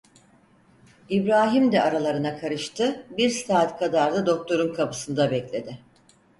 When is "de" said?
1.71-1.81